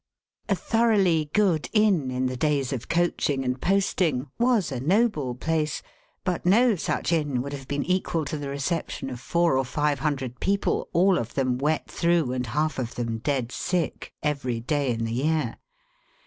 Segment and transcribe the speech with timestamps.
[0.49, 5.83] A thoroughly good inn, in the days of coaching and posting, was a noble place.
[6.23, 9.99] But no such inn would have been equal to the reception of four or five
[9.99, 14.89] hundred people, all of them wet through, and half of them dead sick, every day
[14.89, 15.57] in the year.